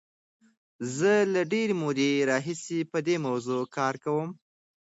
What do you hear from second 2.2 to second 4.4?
راهیسې په دې موضوع کار کوم.